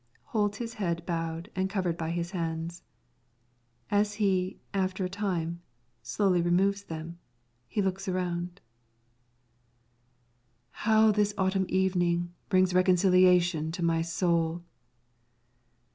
[Holds 0.33 0.57
his 0.57 0.73
head 0.81 1.05
bowed 1.05 1.51
and 1.55 1.69
covered 1.69 1.95
by 1.95 2.09
his 2.09 2.31
hands. 2.31 2.81
As 3.91 4.15
he, 4.15 4.59
after 4.73 5.05
a 5.05 5.09
time, 5.09 5.61
slowly 6.01 6.41
removes 6.41 6.85
them, 6.85 7.19
he 7.67 7.83
looks 7.83 8.07
around.] 8.07 8.61
How 10.71 11.11
this 11.11 11.35
autumn 11.37 11.67
evening 11.69 12.33
brings 12.49 12.73
reconciliation 12.73 13.71
to 13.73 13.83
my 13.83 14.01
soul! 14.01 14.63